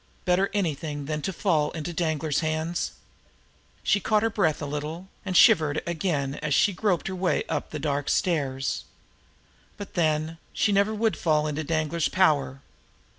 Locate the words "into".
1.73-1.93, 11.45-11.63